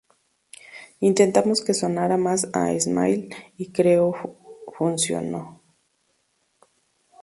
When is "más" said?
2.17-2.49